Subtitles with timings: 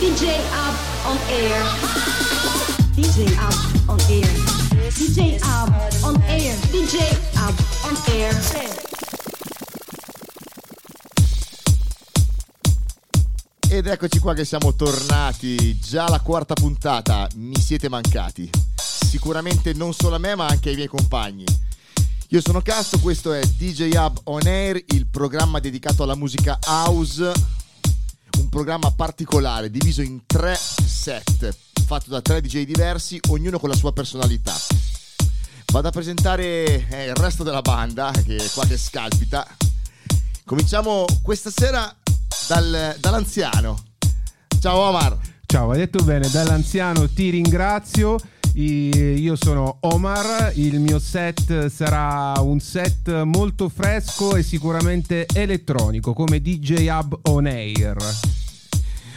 [0.00, 0.74] DJ Ab
[1.06, 1.60] on air.
[2.94, 3.54] DJ Ab
[3.88, 4.30] on air.
[4.94, 6.54] DJ Ab on air.
[6.70, 8.34] DJ Ab on air.
[13.68, 18.48] Ed eccoci qua che siamo tornati, già alla quarta puntata, mi siete mancati.
[18.76, 21.44] Sicuramente non solo a me ma anche ai miei compagni.
[22.28, 27.32] Io sono Casto, questo è DJ Hub On Air, il programma dedicato alla musica house,
[28.38, 33.76] un programma particolare diviso in tre set, fatto da tre DJ diversi, ognuno con la
[33.76, 34.54] sua personalità.
[35.72, 39.46] Vado a presentare eh, il resto della banda, che è qua che scalpita.
[40.44, 41.94] Cominciamo questa sera
[42.46, 43.78] dal- dall'anziano.
[44.60, 45.18] Ciao Omar.
[45.44, 48.18] Ciao, hai detto bene, dall'anziano ti ringrazio.
[48.60, 56.42] Io sono Omar, il mio set sarà un set molto fresco e sicuramente elettronico come
[56.42, 57.96] DJ Hub On Air.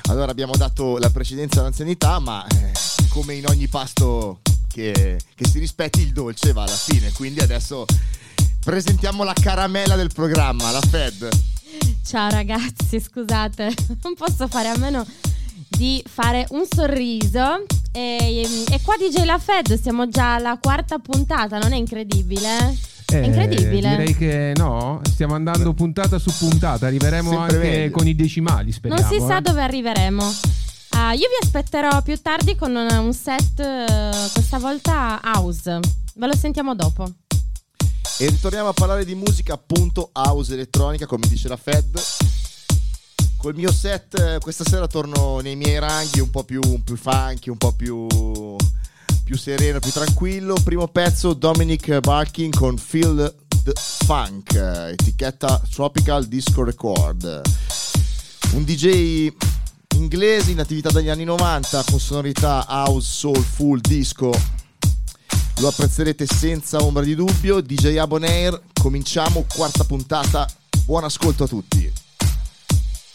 [0.10, 2.72] Allora abbiamo dato la precedenza all'anzianità, ma eh,
[3.10, 7.12] come in ogni pasto che, che si rispetti il dolce va alla fine.
[7.12, 7.86] Quindi adesso
[8.64, 11.28] presentiamo la caramella del programma, la Fed.
[12.06, 15.04] Ciao ragazzi, scusate, non posso fare a meno
[15.82, 17.66] di fare un sorriso.
[17.92, 22.78] E, e qua DJ La Fed, siamo già alla quarta puntata, non è incredibile?
[23.08, 23.90] È Eh, incredibile.
[23.90, 27.92] Direi che no, stiamo andando puntata su puntata, arriveremo Sempre anche meglio.
[27.98, 29.02] con i decimali, speriamo.
[29.02, 29.42] non si sa eh.
[29.42, 30.34] dove arriveremo.
[30.90, 35.80] Ah, io vi aspetterò più tardi con un, un set, eh, questa volta house.
[36.14, 37.10] Ve lo sentiamo dopo.
[38.20, 42.00] E ritorniamo a parlare di musica appunto house elettronica, come dice la Fed.
[43.42, 47.50] Col mio set eh, questa sera torno nei miei ranghi un po' più, più funky,
[47.50, 48.06] un po' più,
[49.24, 50.54] più sereno, più tranquillo.
[50.64, 53.74] Primo pezzo Dominic Barking con Feel the
[54.06, 57.42] Funk, etichetta Tropical Disco Record.
[58.52, 59.34] Un DJ
[59.96, 64.32] inglese in attività dagli anni 90 con sonorità house, soul, full, disco.
[65.58, 67.60] Lo apprezzerete senza ombra di dubbio.
[67.60, 70.48] DJ Abonair, cominciamo, quarta puntata.
[70.86, 71.92] Buon ascolto a tutti.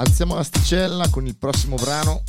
[0.00, 2.22] alziamo l'asticella con il prossimo brano.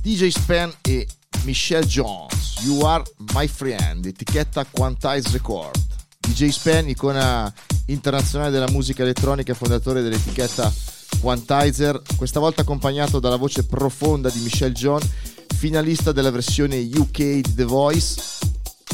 [0.00, 1.06] DJ Span e
[1.42, 3.02] Michelle Jones You Are
[3.34, 5.84] My Friend etichetta Quantize Record.
[6.20, 7.52] DJ Span icona
[7.86, 10.72] internazionale della musica elettronica e fondatore dell'etichetta
[11.20, 15.08] Quantizer questa volta accompagnato dalla voce profonda di Michelle Jones
[15.56, 18.14] finalista della versione UK di The Voice.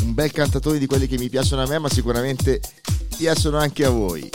[0.03, 2.61] Un bel cantatore di quelli che mi piacciono a me ma sicuramente
[3.17, 4.29] piacciono anche a voi.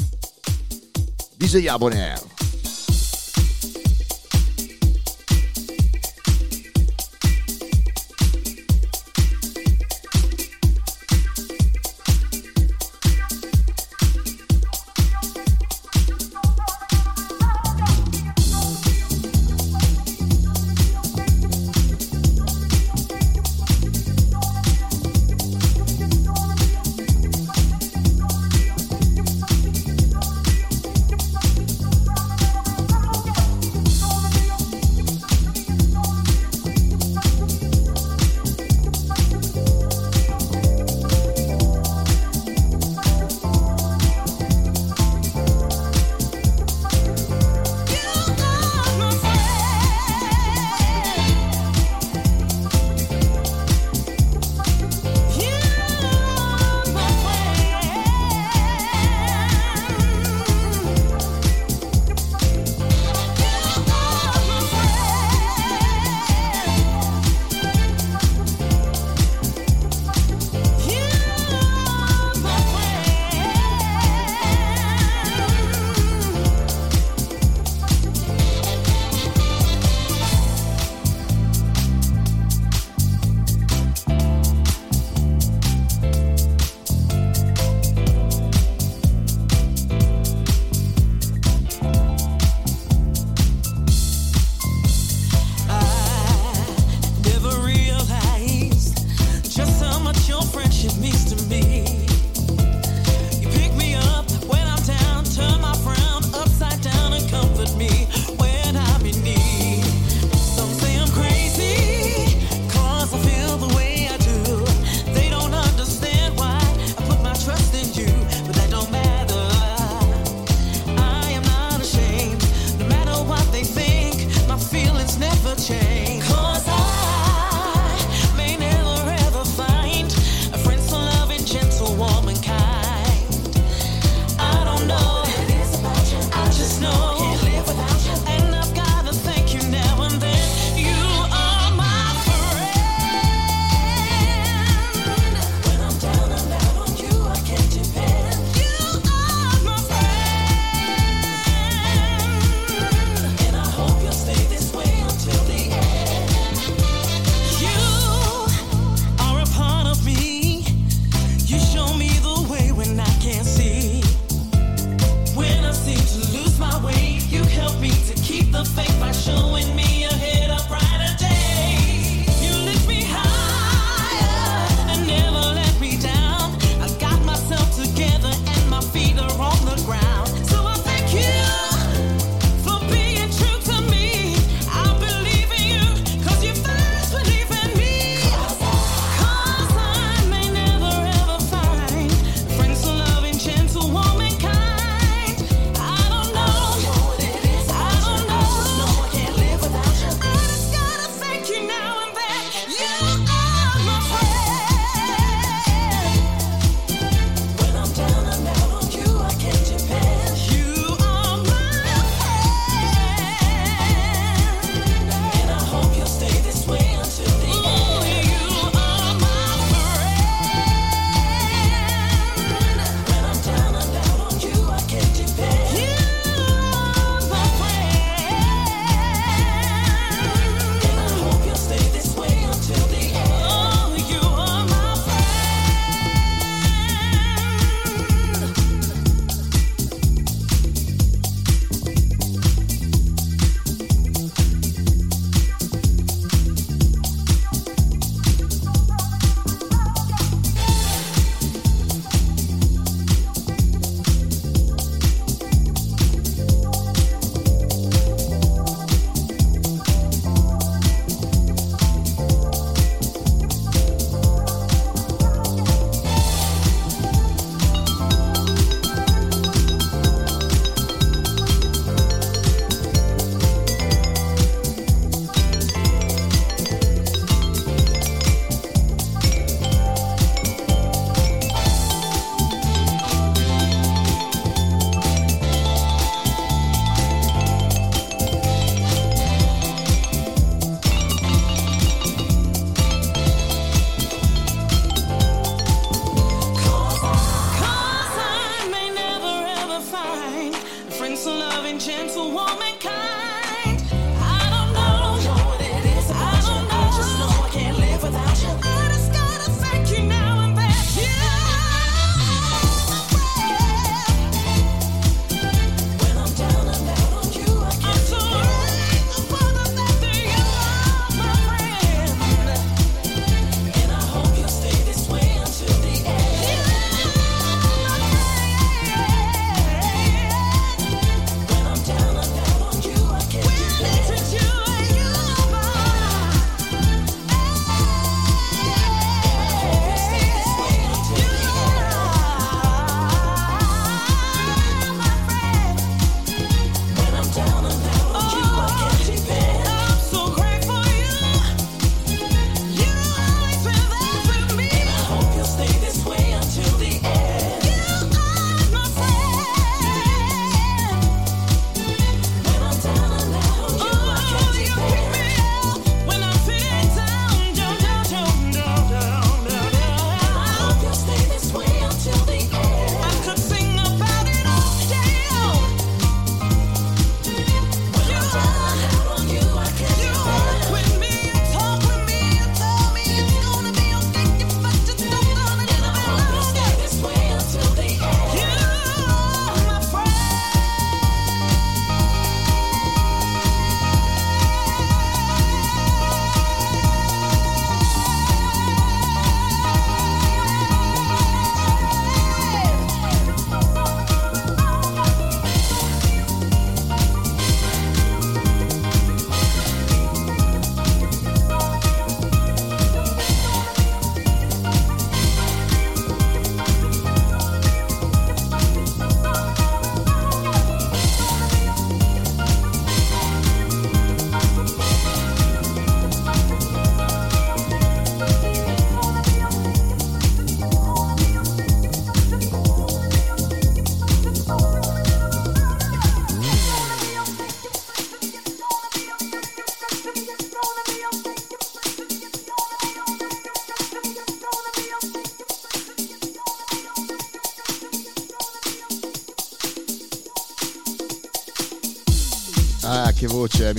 [1.35, 2.36] DJ Aboner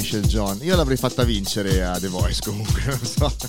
[0.09, 0.59] Michel John.
[0.63, 3.31] Io l'avrei fatta vincere a The Voice comunque, non so.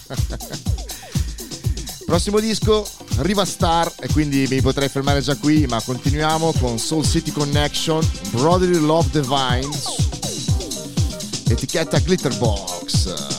[2.05, 2.85] Prossimo disco,
[3.19, 8.05] Riva Star, e quindi mi potrei fermare già qui, ma continuiamo con Soul City Connection,
[8.31, 9.69] Brotherly Love Divine,
[11.47, 13.38] etichetta Glitterbox.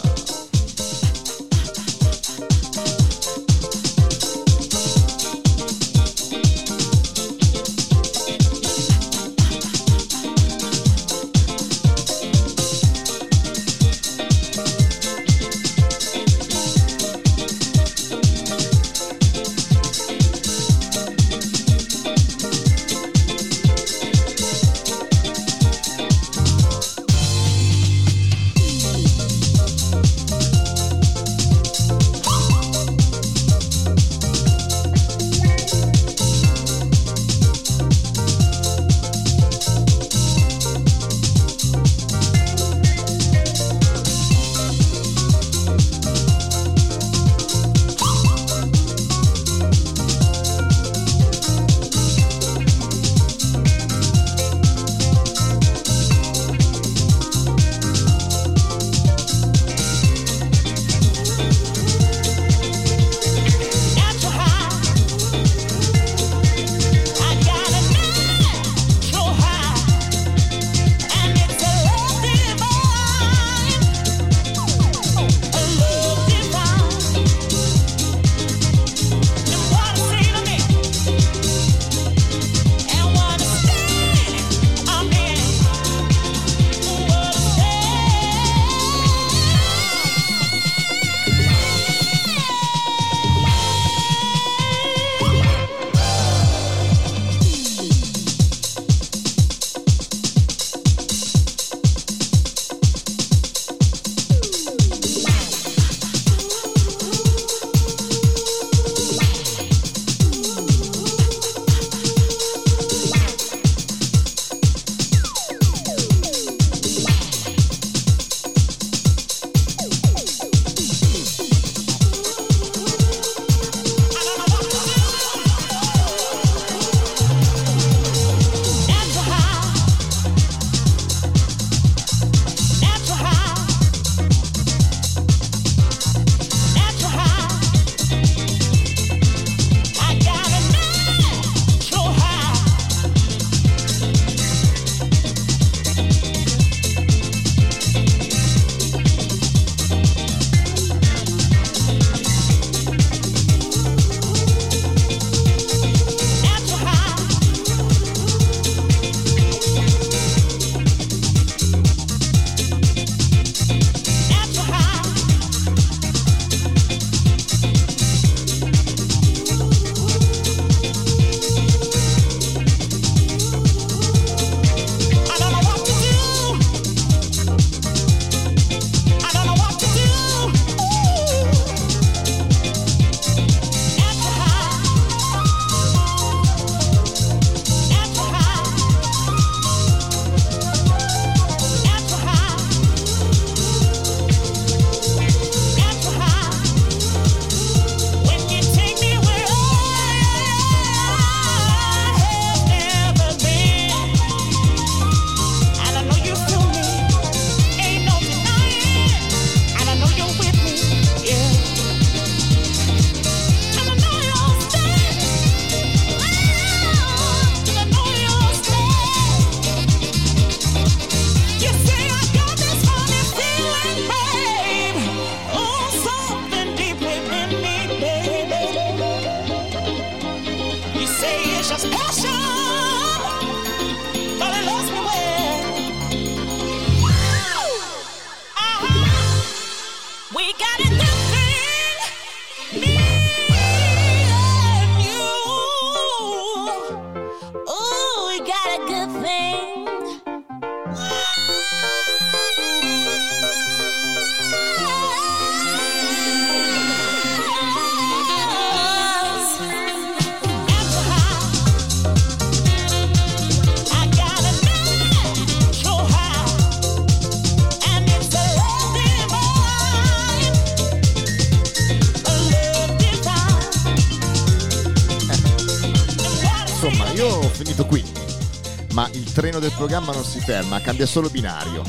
[279.60, 281.82] del programma non si ferma, cambia solo binario.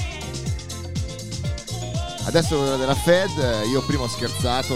[2.25, 4.75] Adesso quello della Fed, eh, io prima ho scherzato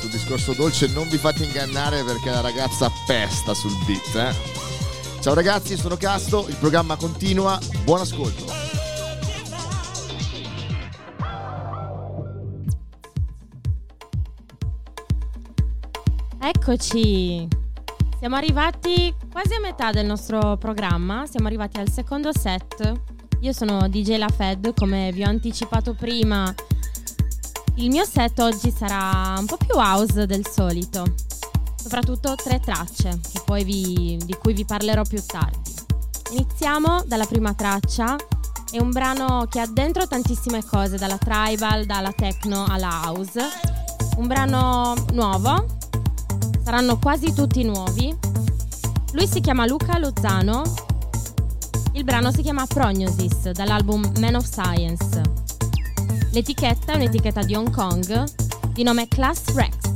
[0.00, 4.14] sul discorso dolce, non vi fate ingannare perché la ragazza pesta sul beat.
[4.14, 5.20] Eh?
[5.20, 8.44] Ciao ragazzi, sono Casto, il programma continua, buon ascolto.
[16.40, 17.61] Eccoci
[18.22, 22.92] siamo arrivati quasi a metà del nostro programma, siamo arrivati al secondo set.
[23.40, 26.54] Io sono DJ La Fed, come vi ho anticipato prima.
[27.74, 31.04] Il mio set oggi sarà un po' più house del solito,
[31.74, 33.18] soprattutto tre tracce
[33.64, 35.74] vi- di cui vi parlerò più tardi.
[36.30, 38.14] Iniziamo dalla prima traccia,
[38.70, 43.40] è un brano che ha dentro tantissime cose, dalla tribal, dalla techno alla house.
[44.16, 45.80] Un brano nuovo,
[46.64, 48.16] saranno quasi tutti nuovi.
[49.12, 50.62] Lui si chiama Luca Lozano.
[51.92, 55.20] Il brano si chiama Prognosis dall'album Man of Science.
[56.32, 58.24] L'etichetta è un'etichetta di Hong Kong
[58.72, 59.91] di nome Class Rex.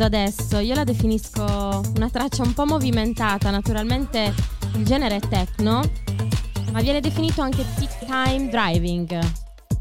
[0.00, 4.32] Sta entrando adesso, io la definisco una traccia un po' movimentata, naturalmente
[4.76, 5.82] il genere è techno,
[6.72, 9.18] ma viene definito anche peak time driving.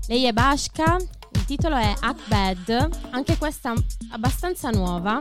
[0.08, 0.97] Lei è Bashka,
[1.34, 1.93] il titolo è
[2.27, 3.73] Bad, anche questa
[4.12, 5.17] abbastanza nuova.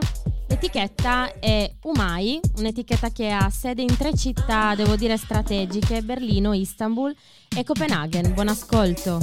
[0.47, 7.15] L'etichetta è Umai, un'etichetta che ha sede in tre città, devo dire strategiche, Berlino, Istanbul
[7.55, 8.33] e Copenaghen.
[8.33, 9.19] Buon ascolto.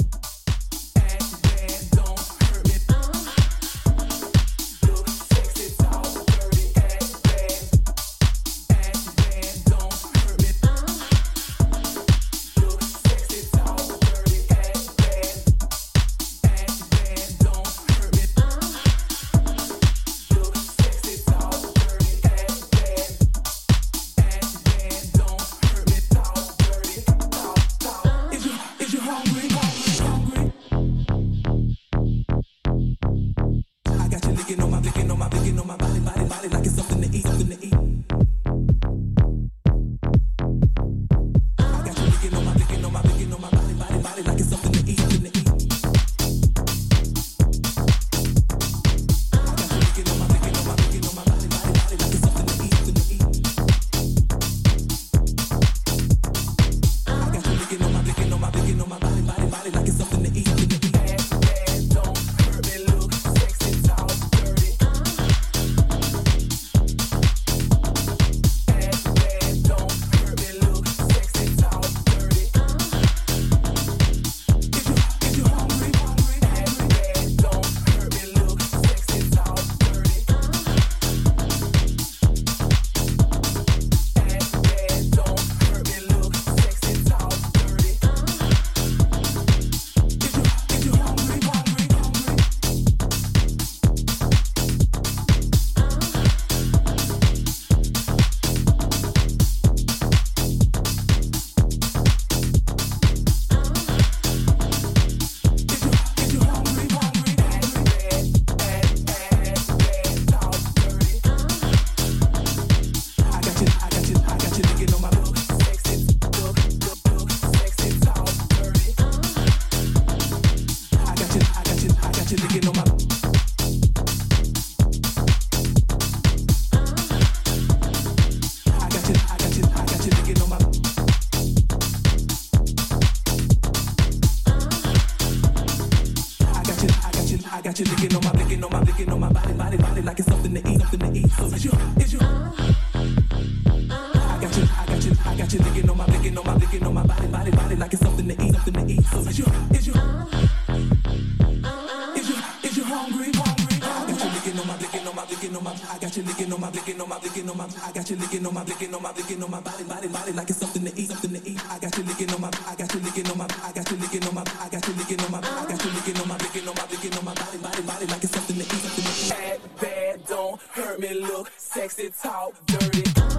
[158.27, 160.83] Licking on my licking on my licking on my body, body, body like it's something
[160.83, 161.61] to eat, something to eat.
[161.71, 162.51] I got you licking on my.
[162.67, 163.47] I got you licking on my.
[163.63, 164.43] I got you licking on my.
[164.43, 165.39] I got you licking on my.
[165.39, 168.05] I got you licking on my licking on my licking on my body, body, body
[168.07, 169.29] like it's something to eat, something to eat.
[169.29, 171.13] Bad, bad, don't hurt me.
[171.13, 173.36] Look sexy, talk dirty.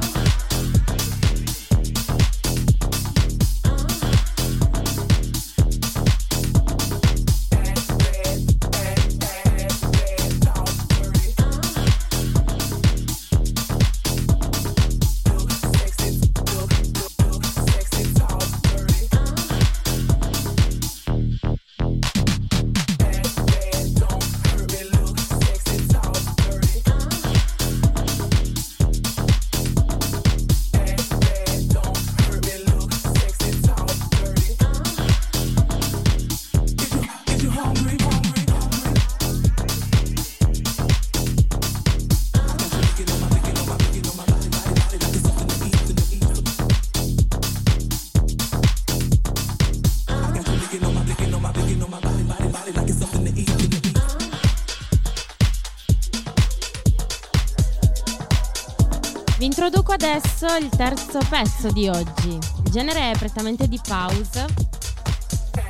[60.00, 62.28] Adesso il terzo pezzo di oggi.
[62.28, 64.46] Il genere è prettamente di pause.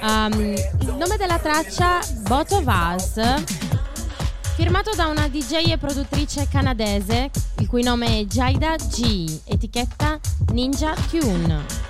[0.02, 3.44] Um, il nome della traccia Both of Us,
[4.54, 10.20] firmato da una DJ e produttrice canadese, il cui nome è Jaida G, etichetta
[10.52, 11.87] Ninja Tune.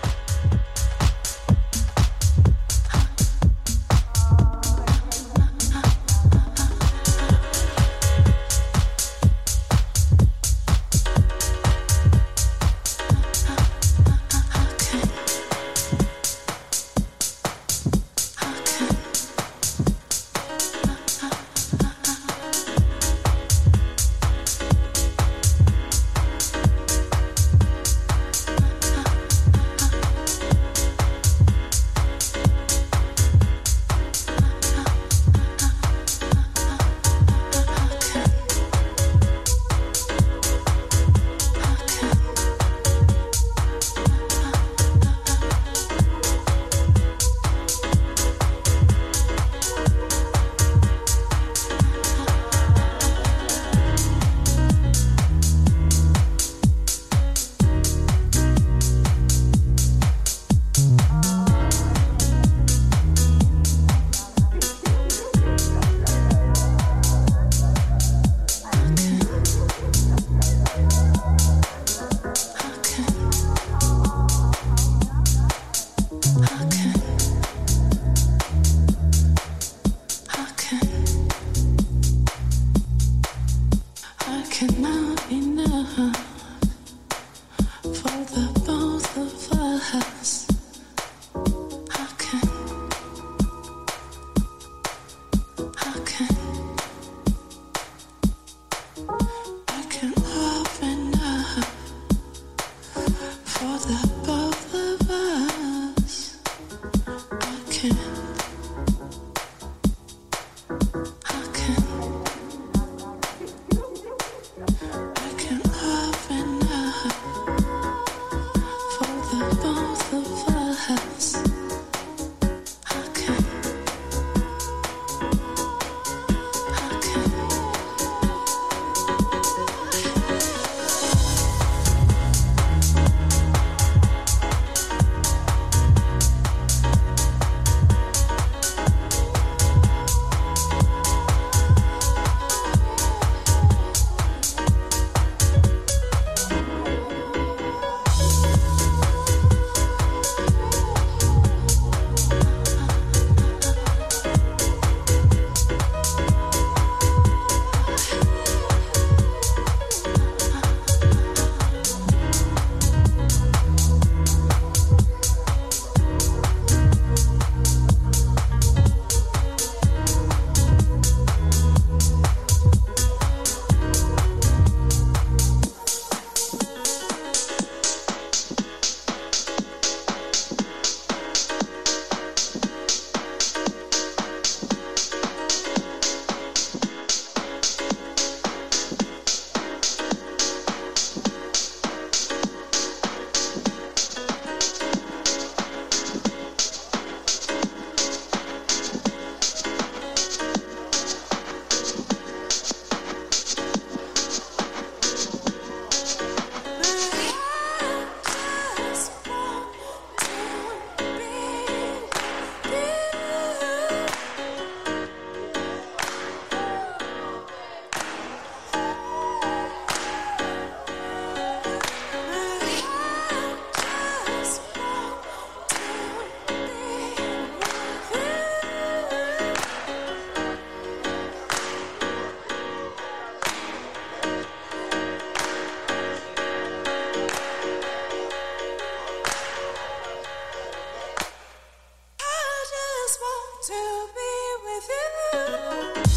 [243.71, 243.75] E
[244.15, 246.08] vi devo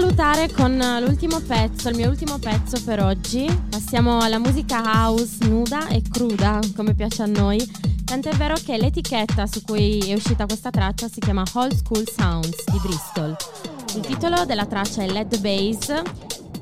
[0.00, 3.46] salutare con eh, l'ultimo pezzo, il mio ultimo pezzo per oggi.
[3.68, 7.62] Passiamo alla musica house nuda e cruda, come piace a noi.
[8.06, 12.64] Tant'è vero che l'etichetta su cui è uscita questa traccia si chiama Old School Sounds
[12.72, 13.36] di Bristol.
[13.94, 16.02] Il titolo della traccia è the Bass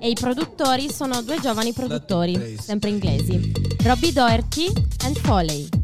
[0.01, 3.53] e i produttori sono due giovani produttori, sempre inglesi,
[3.85, 4.67] Robbie Doherty
[5.05, 5.78] and Foley.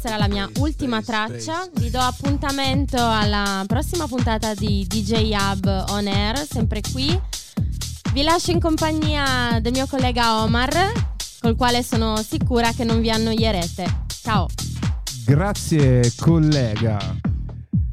[0.00, 1.68] Questa era la mia ultima traccia.
[1.74, 7.20] Vi do appuntamento alla prossima puntata di DJ Hub On Air, sempre qui.
[8.14, 10.90] Vi lascio in compagnia del mio collega Omar,
[11.40, 14.04] col quale sono sicura che non vi annoierete.
[14.22, 14.46] Ciao!
[15.26, 16.98] Grazie collega.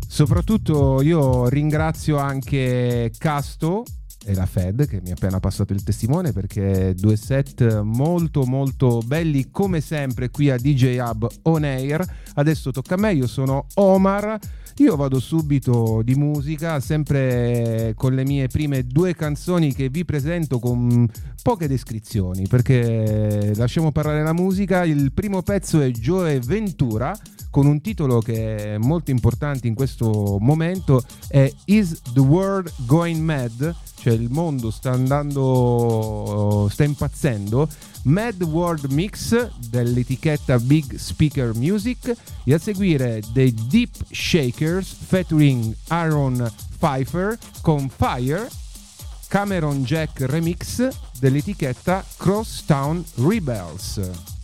[0.08, 3.84] Soprattutto io ringrazio anche Casto
[4.28, 8.99] e la Fed che mi ha appena passato il testimone perché due set molto molto
[9.05, 12.03] belli come sempre qui a DJ Hub On Air.
[12.34, 14.38] Adesso tocca a me, io sono Omar.
[14.80, 20.59] Io vado subito di musica, sempre con le mie prime due canzoni che vi presento
[20.59, 21.09] con
[21.41, 24.84] poche descrizioni, perché lasciamo parlare la musica.
[24.84, 27.17] Il primo pezzo è Joe Ventura
[27.49, 33.19] con un titolo che è molto importante in questo momento è Is the World Going
[33.19, 33.75] Mad?
[33.95, 37.67] Cioè il mondo sta andando, sta impazzendo.
[38.04, 46.52] Mad World Mix dell'etichetta Big Speaker Music e a seguire dei Deep Shakers featuring Aaron
[46.78, 48.48] Pfeiffer con Fire
[49.28, 50.88] Cameron Jack Remix
[51.20, 54.37] dell'etichetta Crosstown Rebels.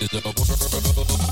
[0.00, 1.23] Is the world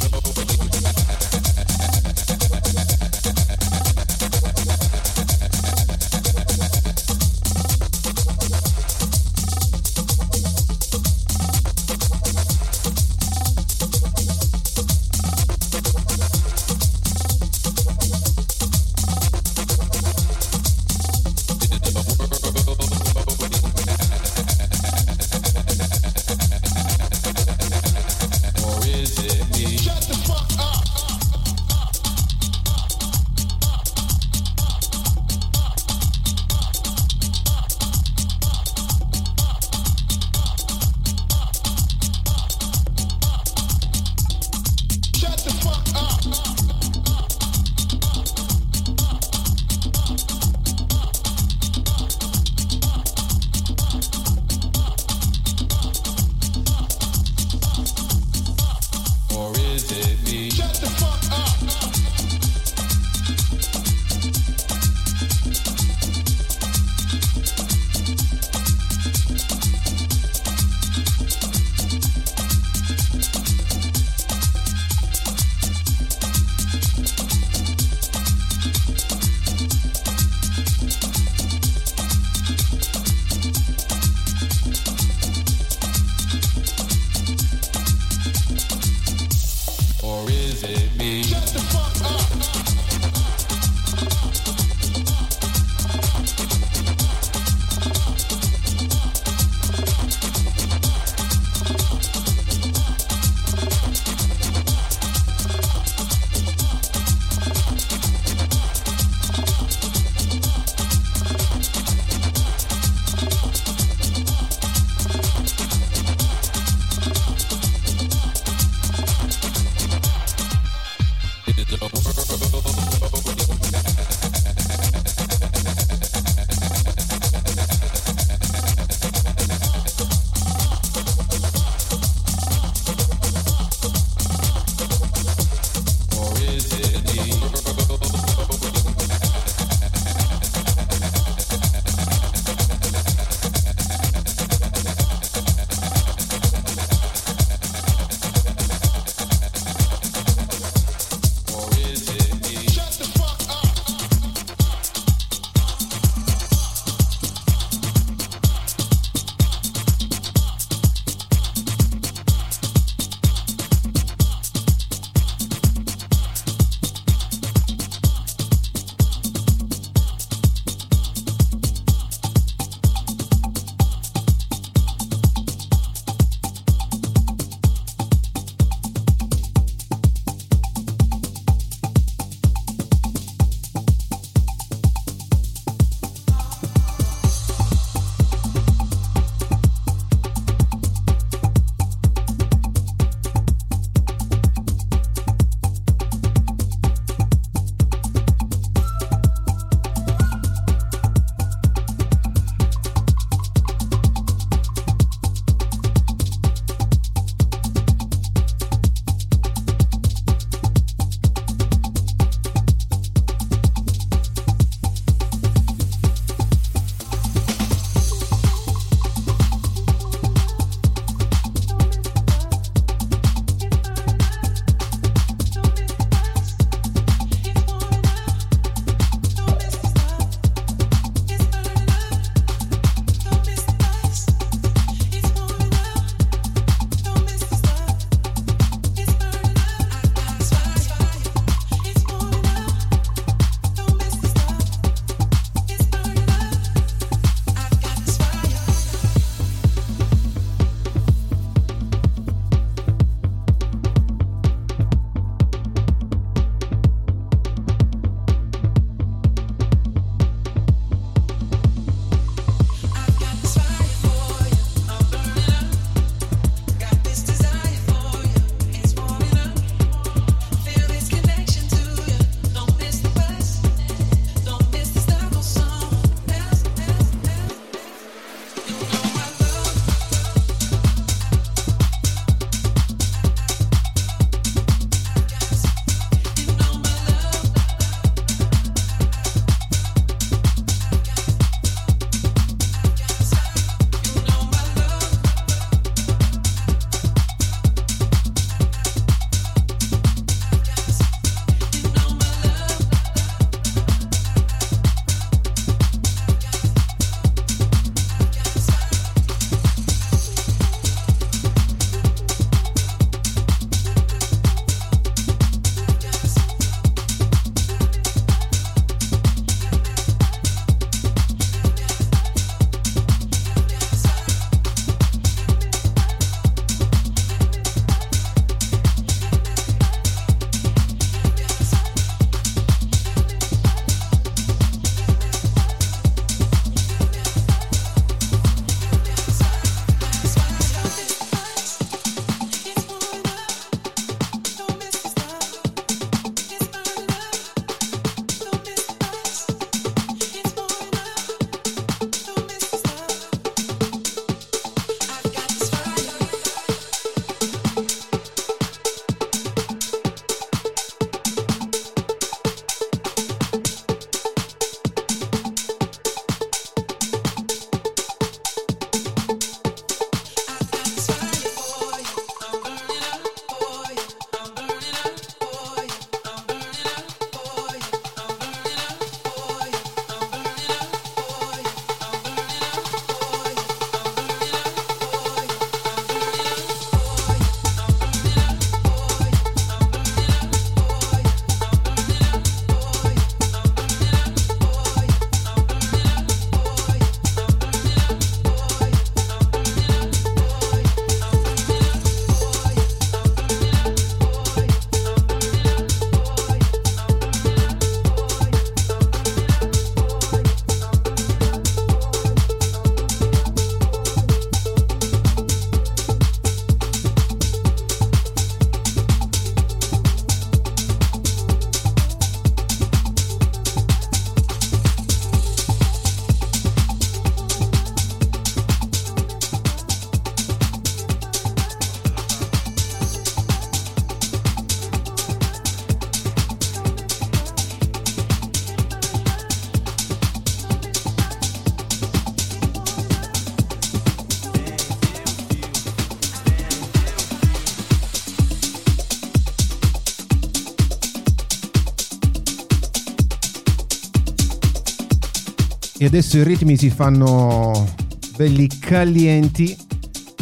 [456.03, 457.89] E adesso i ritmi si fanno
[458.37, 459.77] belli calienti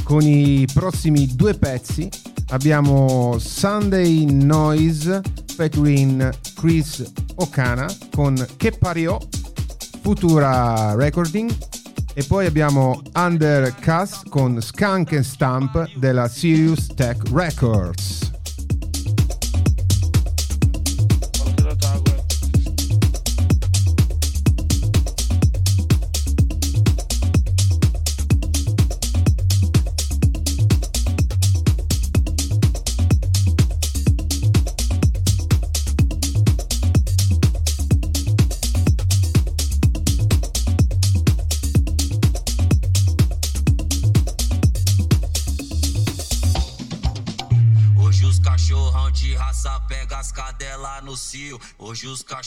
[0.03, 2.09] con i prossimi due pezzi.
[2.49, 5.21] Abbiamo Sunday Noise
[5.55, 9.21] featuring Chris Okana con Che Pariò,
[10.01, 11.55] Futura Recording.
[12.15, 18.20] E poi abbiamo Undercast con Skunk and Stamp della Sirius Tech Records.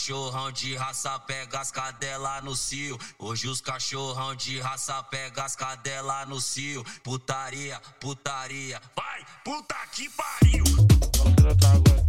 [0.04, 2.98] Cachorrão de raça pega as cadela no cio.
[3.18, 6.84] Hoje os cachorrão de raça pega as cadela no cio.
[7.02, 8.82] Putaria, putaria.
[8.94, 10.64] Vai, puta que pariu.
[11.26, 12.03] Entendeu,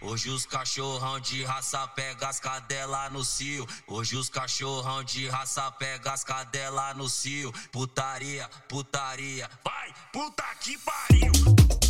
[0.00, 3.66] Hoje os cachorrão de raça pega as cadela no cio.
[3.86, 7.52] Hoje os cachorrão de raça pega as cadela no cio.
[7.72, 9.50] Putaria, putaria.
[9.64, 11.89] Vai, puta que pariu.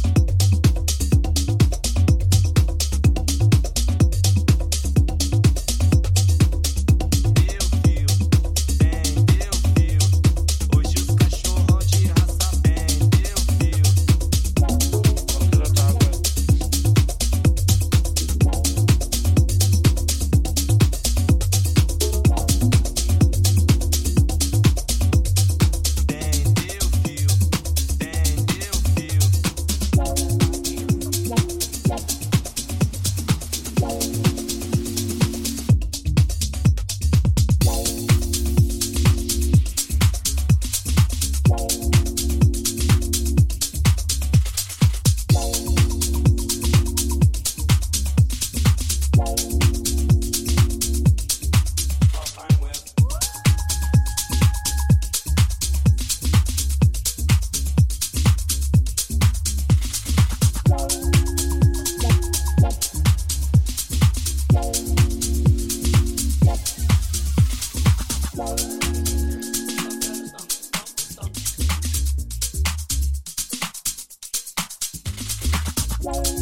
[76.02, 76.39] Bye.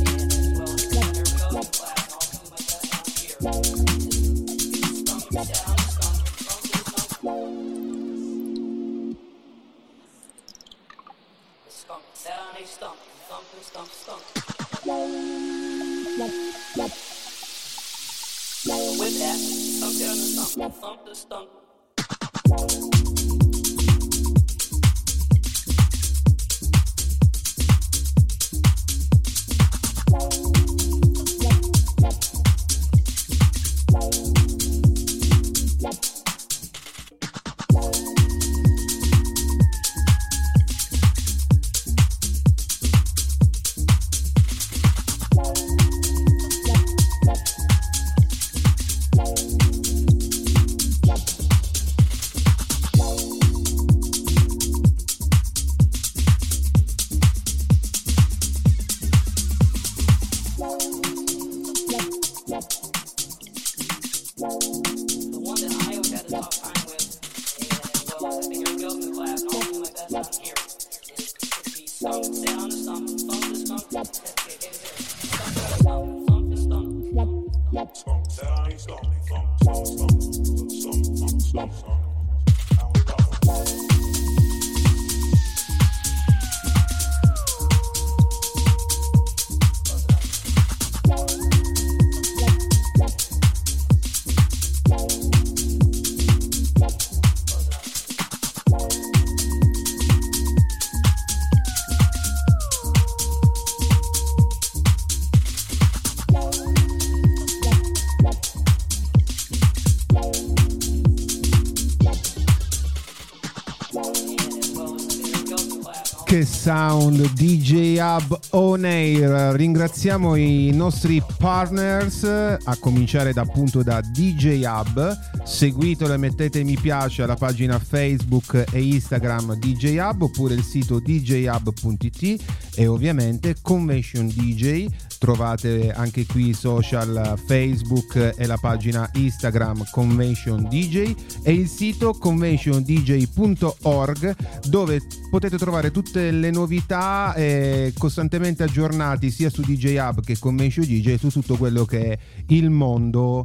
[116.29, 119.55] Che sound DJ Hub On Air.
[119.55, 125.18] Ringraziamo i nostri partners, a cominciare da, appunto da DJ Hub.
[125.43, 131.01] Seguitelo e mettete mi piace alla pagina Facebook e Instagram DJ Hub oppure il sito
[131.01, 134.87] djhub.it e ovviamente Convention DJ.
[135.18, 141.12] Trovate anche qui i social Facebook e la pagina Instagram Convention DJ
[141.43, 144.37] e il sito conventiondj.org
[144.68, 150.87] dove potete trovare tutte le novità eh, costantemente aggiornati sia su DJ Hub che Convention
[150.87, 152.18] DJ su tutto quello che è
[152.49, 153.43] il mondo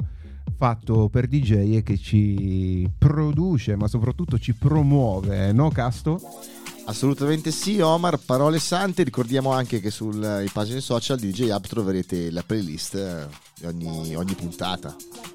[0.55, 6.21] fatto per DJ e che ci produce ma soprattutto ci promuove, no Casto?
[6.85, 8.17] Assolutamente sì, Omar.
[8.17, 9.03] Parole sante.
[9.03, 13.27] Ricordiamo anche che sulle pagine social di DJ Hub troverete la playlist eh,
[13.57, 14.93] di ogni, ogni puntata.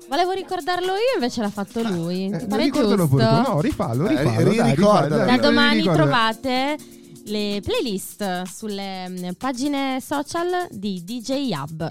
[0.08, 2.26] Volevo ricordarlo io, invece l'ha fatto lui.
[2.30, 3.16] Eh, Ti pare ricordalo giusto?
[3.16, 3.24] pure.
[3.46, 4.50] No, rifallo, Eh, rifallo.
[4.50, 6.04] ri- dai, rifallo, Da dai, domani ricordalo.
[6.10, 6.76] trovate
[7.24, 11.90] le playlist sulle mm, pagine social di DJ Hub.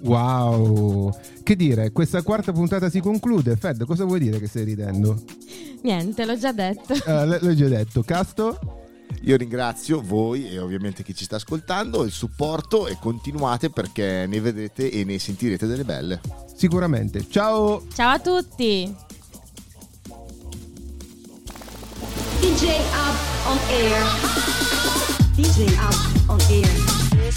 [0.00, 3.56] Wow, che dire, questa quarta puntata si conclude.
[3.56, 5.20] Fed, cosa vuoi dire che stai ridendo?
[5.82, 6.94] Niente, l'ho già detto.
[6.94, 8.58] Eh, l- l'ho già detto, Casto?
[9.22, 14.40] Io ringrazio voi e ovviamente chi ci sta ascoltando, il supporto e continuate perché ne
[14.40, 16.20] vedrete e ne sentirete delle belle.
[16.54, 17.26] Sicuramente.
[17.28, 17.84] Ciao!
[17.92, 18.94] Ciao a tutti.
[22.40, 24.02] DJ Up on air.
[25.34, 26.87] DJ Up on air.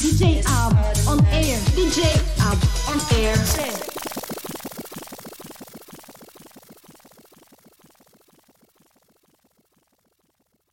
[0.01, 0.73] DJ Up
[1.07, 1.59] on air.
[1.77, 2.01] DJ
[2.41, 2.57] Up
[2.89, 4.30] on air.